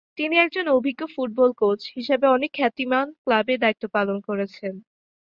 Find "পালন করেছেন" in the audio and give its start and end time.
3.95-4.73